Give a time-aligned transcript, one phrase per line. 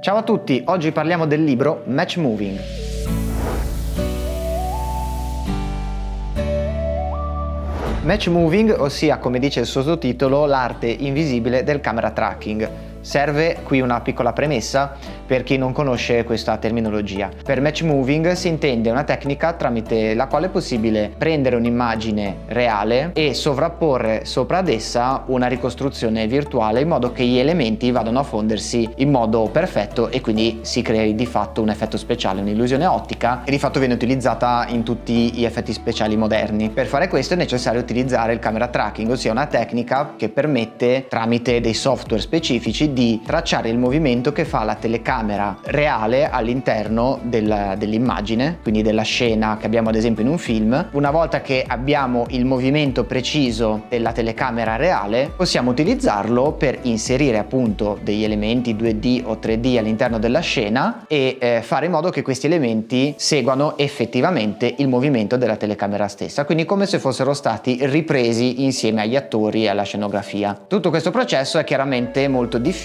[0.00, 2.58] Ciao a tutti, oggi parliamo del libro Match Moving.
[8.02, 12.89] Match Moving, ossia come dice il sottotitolo, l'arte invisibile del camera tracking.
[13.00, 14.94] Serve qui una piccola premessa
[15.26, 17.30] per chi non conosce questa terminologia.
[17.44, 23.12] Per match moving si intende una tecnica tramite la quale è possibile prendere un'immagine reale
[23.14, 28.22] e sovrapporre sopra ad essa una ricostruzione virtuale in modo che gli elementi vadano a
[28.22, 33.42] fondersi in modo perfetto e quindi si crei di fatto un effetto speciale, un'illusione ottica
[33.44, 36.70] che di fatto viene utilizzata in tutti gli effetti speciali moderni.
[36.70, 41.60] Per fare questo è necessario utilizzare il camera tracking, ossia una tecnica che permette tramite
[41.60, 48.58] dei software specifici di tracciare il movimento che fa la telecamera reale all'interno del, dell'immagine,
[48.62, 50.88] quindi della scena che abbiamo ad esempio in un film.
[50.92, 57.98] Una volta che abbiamo il movimento preciso della telecamera reale, possiamo utilizzarlo per inserire appunto
[58.02, 62.46] degli elementi 2D o 3D all'interno della scena e eh, fare in modo che questi
[62.46, 69.02] elementi seguano effettivamente il movimento della telecamera stessa, quindi come se fossero stati ripresi insieme
[69.02, 70.58] agli attori e alla scenografia.
[70.66, 72.79] Tutto questo processo è chiaramente molto difficile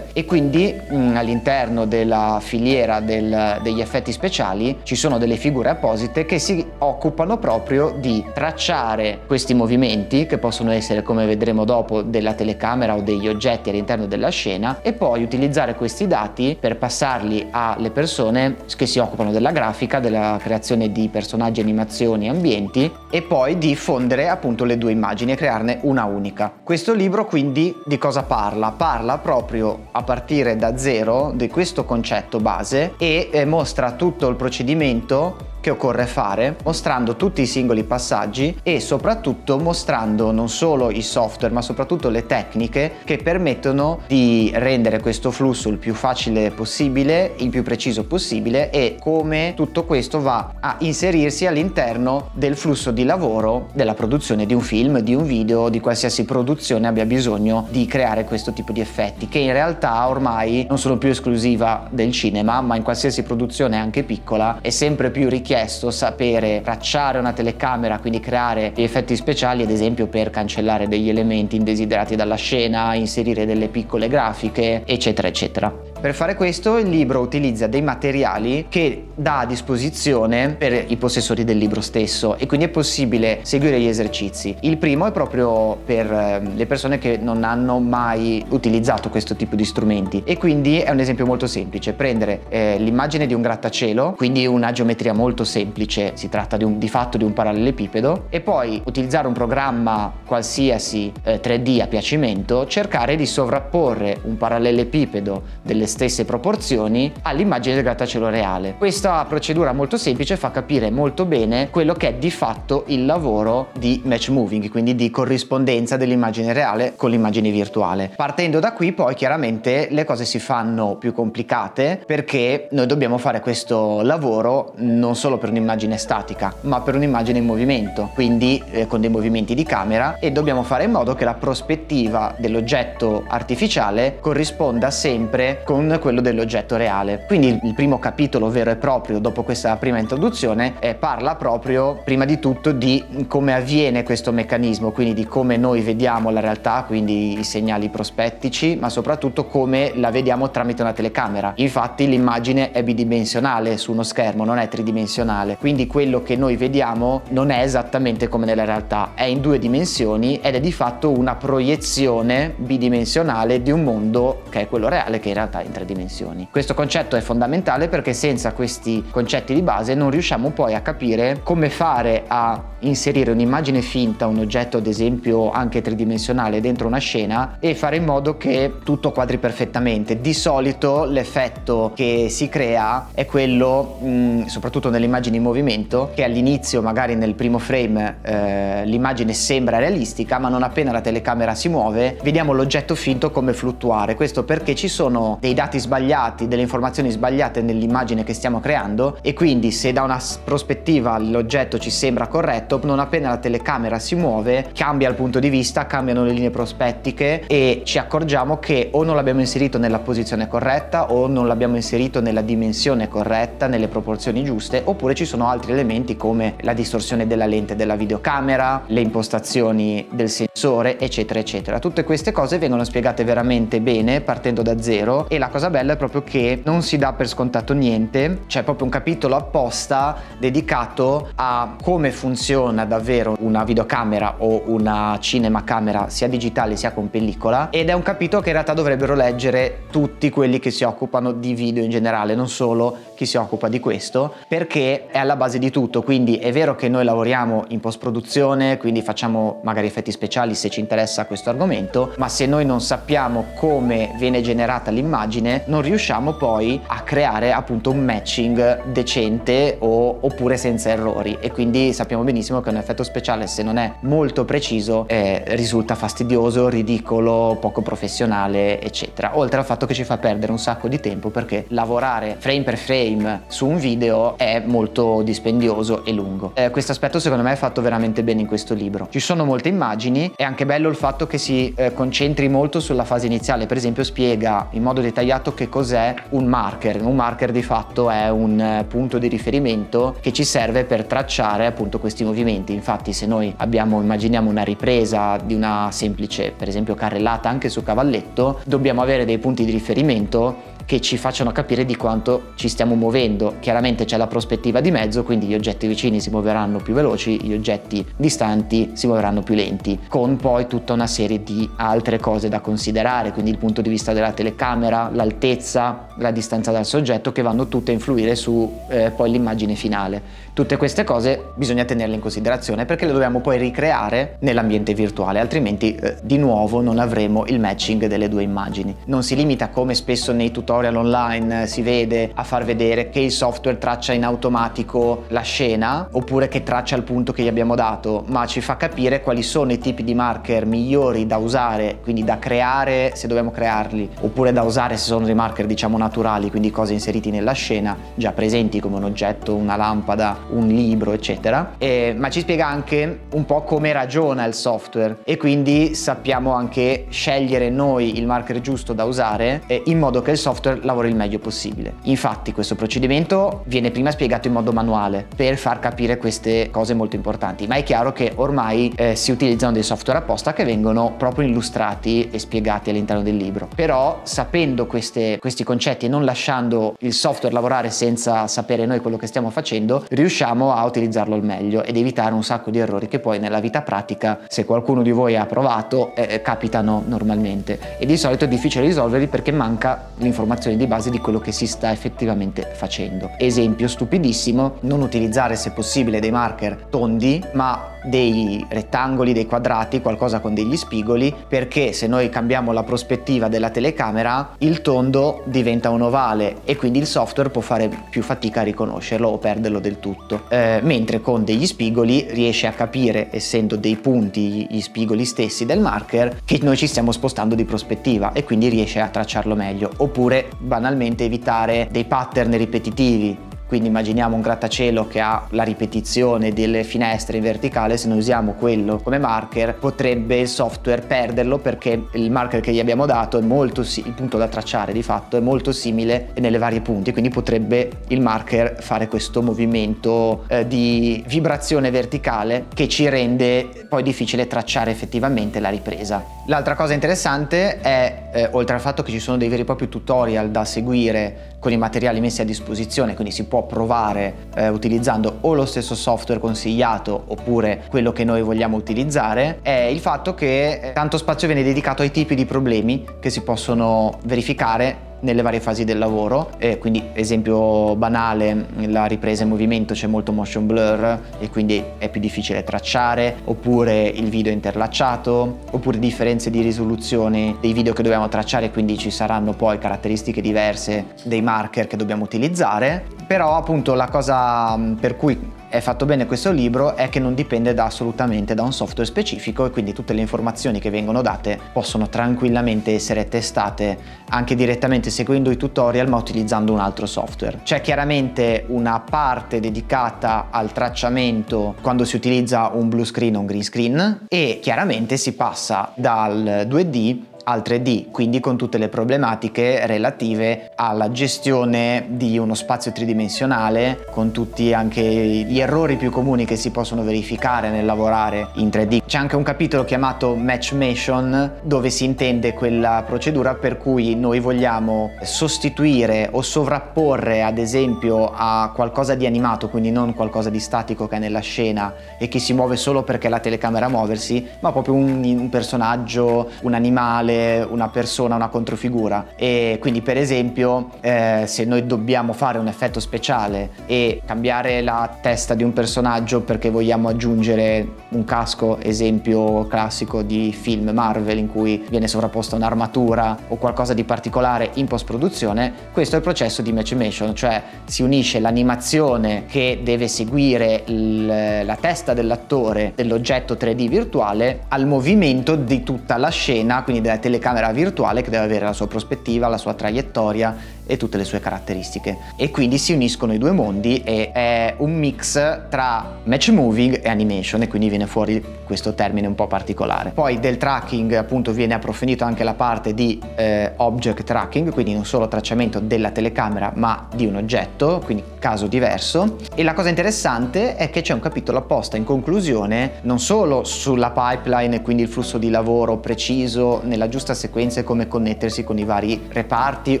[0.12, 5.68] e quindi mh, mm, all'interno della filiera del, degli effetti speciali ci sono delle figure
[5.68, 12.02] apposite che si occupano proprio di tracciare questi movimenti che possono essere come vedremo dopo
[12.02, 17.48] della telecamera o degli oggetti all'interno della scena e poi utilizzare questi dati per passarli
[17.50, 23.58] alle persone che si occupano della grafica, della creazione di personaggi, animazioni, ambienti e poi
[23.58, 26.52] di fondere appunto le due immagini e crearne una unica.
[26.62, 28.72] Questo libro quindi di cosa parla?
[28.72, 29.43] Parla proprio
[29.92, 35.52] a partire da zero di questo questo concetto base e eh, mostra tutto il procedimento
[35.64, 41.54] che occorre fare, mostrando tutti i singoli passaggi e soprattutto mostrando non solo i software
[41.54, 47.48] ma soprattutto le tecniche che permettono di rendere questo flusso il più facile possibile, il
[47.48, 53.70] più preciso possibile e come tutto questo va a inserirsi all'interno del flusso di lavoro
[53.72, 58.24] della produzione di un film, di un video, di qualsiasi produzione abbia bisogno di creare
[58.24, 62.76] questo tipo di effetti che in realtà ormai non sono più esclusiva del cinema ma
[62.76, 68.18] in qualsiasi produzione anche piccola è sempre più richiesto richiesto sapere tracciare una telecamera, quindi
[68.18, 74.08] creare effetti speciali, ad esempio per cancellare degli elementi indesiderati dalla scena, inserire delle piccole
[74.08, 75.93] grafiche, eccetera, eccetera.
[76.04, 81.44] Per fare questo il libro utilizza dei materiali che dà a disposizione per i possessori
[81.44, 84.54] del libro stesso e quindi è possibile seguire gli esercizi.
[84.60, 89.56] Il primo è proprio per ehm, le persone che non hanno mai utilizzato questo tipo
[89.56, 94.12] di strumenti e quindi è un esempio molto semplice, prendere eh, l'immagine di un grattacielo,
[94.12, 98.42] quindi una geometria molto semplice, si tratta di, un, di fatto di un parallelepipedo e
[98.42, 105.92] poi utilizzare un programma qualsiasi eh, 3D a piacimento, cercare di sovrapporre un parallelepipedo delle
[105.94, 108.74] stesse proporzioni all'immagine del grattacielo reale.
[108.76, 113.68] Questa procedura molto semplice fa capire molto bene quello che è di fatto il lavoro
[113.78, 118.10] di match moving, quindi di corrispondenza dell'immagine reale con l'immagine virtuale.
[118.16, 123.38] Partendo da qui poi chiaramente le cose si fanno più complicate perché noi dobbiamo fare
[123.38, 129.00] questo lavoro non solo per un'immagine statica, ma per un'immagine in movimento, quindi eh, con
[129.00, 134.90] dei movimenti di camera e dobbiamo fare in modo che la prospettiva dell'oggetto artificiale corrisponda
[134.90, 137.24] sempre con con quello dell'oggetto reale.
[137.26, 142.24] Quindi il primo capitolo vero e proprio dopo questa prima introduzione eh, parla proprio prima
[142.24, 147.38] di tutto di come avviene questo meccanismo, quindi di come noi vediamo la realtà, quindi
[147.38, 151.52] i segnali prospettici, ma soprattutto come la vediamo tramite una telecamera.
[151.56, 157.22] Infatti l'immagine è bidimensionale su uno schermo, non è tridimensionale, quindi quello che noi vediamo
[157.30, 161.34] non è esattamente come nella realtà, è in due dimensioni ed è di fatto una
[161.34, 165.84] proiezione bidimensionale di un mondo che è quello reale che in realtà è in tre
[165.84, 166.48] dimensioni.
[166.50, 171.40] Questo concetto è fondamentale perché senza questi concetti di base non riusciamo poi a capire
[171.42, 177.56] come fare a inserire un'immagine finta, un oggetto ad esempio anche tridimensionale dentro una scena
[177.58, 180.20] e fare in modo che tutto quadri perfettamente.
[180.20, 186.12] Di solito l'effetto che si crea è quello, mh, mm, soprattutto nelle immagini in movimento,
[186.14, 191.54] che all'inizio magari nel primo frame eh, l'immagine sembra realistica, ma non appena la telecamera
[191.54, 194.14] si muove vediamo l'oggetto finto come fluttuare.
[194.14, 199.32] Questo perché ci sono dei dati sbagliati, delle informazioni sbagliate nell'immagine che stiamo creando e
[199.32, 204.72] quindi se da una prospettiva l'oggetto ci sembra corretto, non appena la telecamera si muove
[204.74, 209.14] cambia il punto di vista, cambiano le linee prospettiche e ci accorgiamo che o non
[209.14, 214.82] l'abbiamo inserito nella posizione corretta o non l'abbiamo inserito nella dimensione corretta, nelle proporzioni giuste,
[214.84, 220.28] oppure ci sono altri elementi come la distorsione della lente della videocamera, le impostazioni del
[220.28, 221.78] sensore, eccetera, eccetera.
[221.78, 225.96] Tutte queste cose vengono spiegate veramente bene partendo da zero e la cosa bella è
[225.96, 231.76] proprio che non si dà per scontato niente, c'è proprio un capitolo apposta dedicato a
[231.80, 237.92] come funziona davvero una videocamera o una cinemacamera sia digitale sia con pellicola ed è
[237.92, 241.90] un capitolo che in realtà dovrebbero leggere tutti quelli che si occupano di video in
[241.90, 246.36] generale, non solo chi si occupa di questo, perché è alla base di tutto, quindi
[246.36, 250.80] è vero che noi lavoriamo in post produzione, quindi facciamo magari effetti speciali se ci
[250.80, 256.80] interessa questo argomento, ma se noi non sappiamo come viene generata l'immagine, non riusciamo poi
[256.86, 262.68] a creare appunto un matching decente o, oppure senza errori e quindi sappiamo benissimo che
[262.68, 269.38] un effetto speciale se non è molto preciso eh, risulta fastidioso, ridicolo, poco professionale, eccetera.
[269.38, 272.76] Oltre al fatto che ci fa perdere un sacco di tempo perché lavorare frame per
[272.76, 273.03] frame
[273.48, 276.52] su un video è molto dispendioso e lungo.
[276.54, 279.08] Eh, questo aspetto secondo me è fatto veramente bene in questo libro.
[279.10, 283.04] Ci sono molte immagini, è anche bello il fatto che si eh, concentri molto sulla
[283.04, 287.04] fase iniziale, per esempio spiega in modo dettagliato che cos'è un marker.
[287.04, 291.66] Un marker di fatto è un eh, punto di riferimento che ci serve per tracciare
[291.66, 292.72] appunto questi movimenti.
[292.72, 297.82] Infatti se noi abbiamo, immaginiamo una ripresa di una semplice, per esempio carrellata anche su
[297.82, 302.93] cavalletto, dobbiamo avere dei punti di riferimento che ci facciano capire di quanto ci stiamo
[302.94, 303.56] muovendo.
[303.60, 307.52] Chiaramente c'è la prospettiva di mezzo, quindi gli oggetti vicini si muoveranno più veloci, gli
[307.52, 312.60] oggetti distanti si muoveranno più lenti, con poi tutta una serie di altre cose da
[312.60, 317.68] considerare, quindi il punto di vista della telecamera, l'altezza, la distanza dal soggetto che vanno
[317.68, 320.42] tutte a influire su eh, poi l'immagine finale.
[320.54, 325.94] Tutte queste cose bisogna tenerle in considerazione perché le dobbiamo poi ricreare nell'ambiente virtuale, altrimenti
[325.94, 328.94] eh, di nuovo non avremo il matching delle due immagini.
[329.06, 333.32] Non si limita come spesso nei tutorial online si vede a far vedere che il
[333.32, 338.24] software traccia in automatico la scena oppure che traccia il punto che gli abbiamo dato,
[338.28, 342.38] ma ci fa capire quali sono i tipi di marker migliori da usare, quindi da
[342.38, 346.92] creare se dobbiamo crearli, oppure da usare se sono dei marker diciamo naturali, quindi cose
[346.92, 352.28] inseriti nella scena, già presenti come un oggetto, una lampada, un libro, eccetera, e, ma
[352.30, 358.18] ci spiega anche un po' come ragiona il software e quindi sappiamo anche scegliere noi
[358.18, 361.94] il marker giusto da usare in modo che il software lavori il meglio possibile.
[362.02, 367.16] Infatti questo procedimento viene prima spiegato in modo manuale per far capire queste cose molto
[367.16, 371.46] importanti, ma è chiaro che ormai eh, si utilizzano dei software apposta che vengono proprio
[371.46, 373.68] illustrati e spiegati all'interno del libro.
[373.74, 379.16] Però sapendo queste, questi concetti e non lasciando il software lavorare senza sapere noi quello
[379.16, 383.08] che stiamo facendo, riusciamo riusciamo a utilizzarlo al meglio ed evitare un sacco di errori
[383.08, 387.96] che poi nella vita pratica, se qualcuno di voi ha provato, eh, eh, capitano normalmente.
[387.98, 391.66] E di solito è difficile risolverli perché manca l'informazione di base di quello che si
[391.66, 393.30] sta effettivamente facendo.
[393.38, 400.40] Esempio stupidissimo, non utilizzare se possibile dei marker tondi, ma dei rettangoli, dei quadrati, qualcosa
[400.40, 406.02] con degli spigoli, perché se noi cambiamo la prospettiva della telecamera, il tondo diventa un
[406.02, 410.42] ovale e quindi il software può fare più fatica a riconoscerlo o perderlo del tutto.
[410.48, 415.80] Eh, mentre con degli spigoli riesce a capire, essendo dei punti gli spigoli stessi del
[415.80, 419.90] marker, che noi ci stiamo spostando di prospettiva e quindi riesce a tracciarlo meglio.
[419.98, 426.84] Oppure banalmente evitare dei pattern ripetitivi quindi immaginiamo un grattacielo che ha la ripetizione delle
[426.84, 432.30] finestre in verticale, se noi usiamo quello come marker potrebbe il software perderlo perché il
[432.30, 435.72] marker che gli abbiamo dato è molto il punto da tracciare di fatto è molto
[435.72, 442.66] simile nelle varie punti, quindi potrebbe il marker fare questo movimento eh, di vibrazione verticale
[442.72, 446.24] che ci rende poi difficile tracciare effettivamente la ripresa.
[446.46, 449.88] L'altra cosa interessante è, eh, oltre al fatto che ci sono dei veri e propri
[449.88, 455.38] tutorial da seguire con i materiali messi a disposizione, quindi si può provare eh, utilizzando
[455.40, 460.72] o lo stesso software consigliato oppure quello che noi vogliamo utilizzare, è il fatto che
[460.72, 465.60] eh, tanto spazio viene dedicato ai tipi di problemi che si possono verificare nelle varie
[465.60, 466.50] fasi del lavoro.
[466.58, 472.08] E quindi esempio banale la ripresa in movimento c'è molto motion blur e quindi è
[472.08, 478.28] più difficile tracciare oppure il video interlacciato oppure differenze di risoluzione dei video che dobbiamo
[478.28, 483.04] tracciare quindi ci saranno poi caratteristiche diverse dei marker che dobbiamo utilizzare.
[483.26, 487.74] Però appunto la cosa per cui è fatto bene questo libro è che non dipende
[487.74, 492.08] da, assolutamente da un software specifico e quindi tutte le informazioni che vengono date possono
[492.08, 497.58] tranquillamente essere testate anche direttamente seguendo i tutorial ma utilizzando un altro software.
[497.64, 503.46] C'è chiaramente una parte dedicata al tracciamento quando si utilizza un blue screen o un
[503.46, 509.86] green screen e chiaramente si passa dal 2D al 3D, quindi con tutte le problematiche
[509.86, 516.56] relative alla gestione di uno spazio tridimensionale, con tutti anche gli errori più comuni che
[516.56, 519.02] si possono verificare nel lavorare in 3D.
[519.06, 525.12] C'è anche un capitolo chiamato Matchmation dove si intende quella procedura per cui noi vogliamo
[525.22, 531.16] sostituire o sovrapporre ad esempio a qualcosa di animato, quindi non qualcosa di statico che
[531.16, 535.22] è nella scena e che si muove solo perché la telecamera muoversi, ma proprio un,
[535.22, 537.33] un personaggio, un animale,
[537.68, 539.28] una persona, una controfigura.
[539.36, 545.18] E quindi per esempio eh, se noi dobbiamo fare un effetto speciale e cambiare la
[545.20, 551.48] testa di un personaggio perché vogliamo aggiungere un casco, esempio classico di film Marvel in
[551.48, 556.72] cui viene sovrapposta un'armatura o qualcosa di particolare in post-produzione, questo è il processo di
[556.72, 564.64] matchmation, cioè si unisce l'animazione che deve seguire il, la testa dell'attore dell'oggetto 3D virtuale
[564.68, 568.86] al movimento di tutta la scena, quindi della telecamera virtuale che deve avere la sua
[568.86, 570.54] prospettiva, la sua traiettoria
[570.86, 572.18] e tutte le sue caratteristiche.
[572.36, 577.08] E quindi si uniscono i due mondi e è un mix tra match moving e
[577.08, 580.10] animation e quindi viene fuori questo termine un po' particolare.
[580.10, 585.06] Poi del tracking appunto viene approfondito anche la parte di eh, object tracking, quindi non
[585.06, 589.36] solo tracciamento della telecamera ma di un oggetto, quindi caso diverso.
[589.54, 594.10] E la cosa interessante è che c'è un capitolo apposta in conclusione non solo sulla
[594.10, 598.76] pipeline e quindi il flusso di lavoro preciso nella giusta sequenza e come connettersi con
[598.76, 600.00] i vari reparti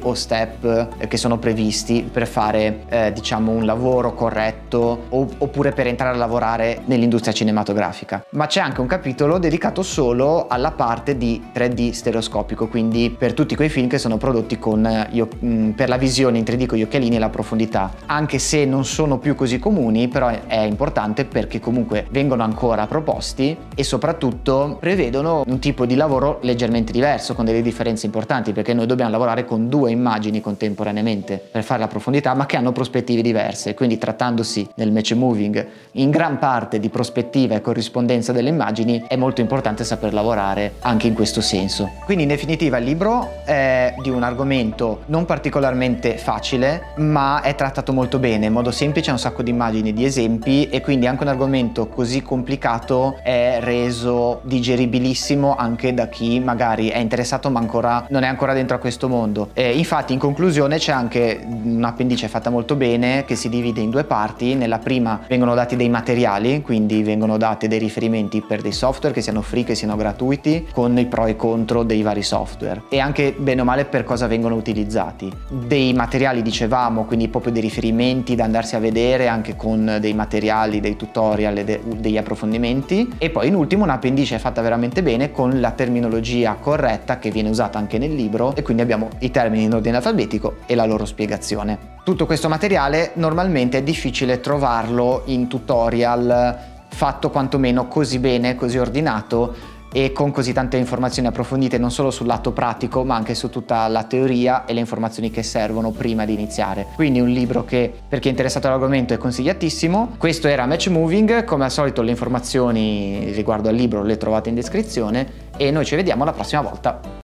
[0.02, 5.86] o step eh, che sono previsti per fare eh, diciamo un lavoro corretto oppure per
[5.86, 8.24] entrare a lavorare nell'industria cinematografica.
[8.30, 13.54] Ma c'è anche un capitolo dedicato solo alla parte di 3D stereoscopico, quindi per tutti
[13.54, 16.78] quei film che sono prodotti con eh, io, mm, per la visione in 3D con
[16.78, 21.26] gli occhialini e la profondità, anche se non sono più così comuni, però è importante
[21.26, 27.03] perché comunque vengono ancora proposti e soprattutto prevedono un tipo di lavoro leggermente diverso,
[27.34, 31.86] con delle differenze importanti, perché noi dobbiamo lavorare con due immagini contemporaneamente per fare la
[31.86, 33.74] profondità, ma che hanno prospettive diverse.
[33.74, 39.16] Quindi trattandosi nel match moving in gran parte di prospettiva e corrispondenza delle immagini, è
[39.16, 41.90] molto importante saper lavorare anche in questo senso.
[42.06, 47.92] Quindi in definitiva il libro è di un argomento non particolarmente facile, ma è trattato
[47.92, 51.28] molto bene, in modo semplice, un sacco di immagini, di esempi e quindi anche un
[51.28, 58.22] argomento così complicato è reso digeribilissimo anche da chi magari è interessato ma ancora non
[58.22, 59.48] è ancora dentro a questo mondo.
[59.52, 64.04] E infatti in conclusione c'è anche un'appendice fatta molto bene che si divide in due
[64.04, 64.54] parti.
[64.54, 69.20] Nella prima vengono dati dei materiali, quindi vengono dati dei riferimenti per dei software che
[69.20, 73.34] siano free, che siano gratuiti, con i pro e contro dei vari software e anche
[73.36, 75.32] bene o male per cosa vengono utilizzati.
[75.48, 80.78] Dei materiali dicevamo, quindi proprio dei riferimenti da andarsi a vedere anche con dei materiali,
[80.78, 85.72] dei tutorial de- degli approfondimenti e poi in ultimo un'appendice fatta veramente bene con la
[85.72, 86.73] terminologia corretta
[87.18, 90.74] che viene usata anche nel libro e quindi abbiamo i termini in ordine alfabetico e
[90.74, 91.92] la loro spiegazione.
[92.04, 99.72] Tutto questo materiale normalmente è difficile trovarlo in tutorial fatto quantomeno così bene, così ordinato
[99.96, 103.86] e con così tante informazioni approfondite non solo sul lato pratico ma anche su tutta
[103.86, 106.88] la teoria e le informazioni che servono prima di iniziare.
[106.96, 110.16] Quindi un libro che per chi è interessato all'argomento è consigliatissimo.
[110.18, 114.56] Questo era Match Moving, come al solito le informazioni riguardo al libro le trovate in
[114.56, 117.22] descrizione e noi ci vediamo la prossima volta.